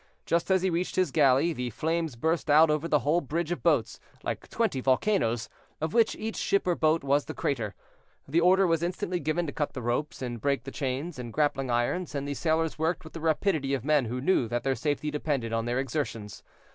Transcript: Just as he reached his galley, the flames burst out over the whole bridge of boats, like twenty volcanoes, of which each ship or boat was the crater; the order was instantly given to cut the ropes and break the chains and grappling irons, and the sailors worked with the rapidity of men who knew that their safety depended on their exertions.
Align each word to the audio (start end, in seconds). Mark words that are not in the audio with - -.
Just 0.25 0.49
as 0.49 0.63
he 0.63 0.71
reached 0.71 0.95
his 0.95 1.11
galley, 1.11 1.53
the 1.53 1.69
flames 1.69 2.15
burst 2.15 2.49
out 2.49 2.71
over 2.71 2.87
the 2.87 3.01
whole 3.01 3.21
bridge 3.21 3.51
of 3.51 3.61
boats, 3.61 3.99
like 4.23 4.49
twenty 4.49 4.81
volcanoes, 4.81 5.47
of 5.79 5.93
which 5.93 6.15
each 6.15 6.37
ship 6.37 6.65
or 6.65 6.73
boat 6.73 7.03
was 7.03 7.25
the 7.25 7.35
crater; 7.35 7.75
the 8.27 8.41
order 8.41 8.65
was 8.65 8.81
instantly 8.81 9.19
given 9.19 9.45
to 9.45 9.53
cut 9.53 9.73
the 9.73 9.81
ropes 9.83 10.19
and 10.19 10.41
break 10.41 10.63
the 10.63 10.71
chains 10.71 11.19
and 11.19 11.31
grappling 11.33 11.69
irons, 11.69 12.15
and 12.15 12.27
the 12.27 12.33
sailors 12.33 12.79
worked 12.79 13.03
with 13.03 13.13
the 13.13 13.21
rapidity 13.21 13.75
of 13.75 13.85
men 13.85 14.05
who 14.05 14.19
knew 14.19 14.47
that 14.47 14.63
their 14.63 14.73
safety 14.73 15.11
depended 15.11 15.53
on 15.53 15.65
their 15.65 15.77
exertions. 15.77 16.41